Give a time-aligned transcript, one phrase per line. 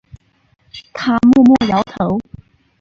[0.93, 2.19] 他默默摇头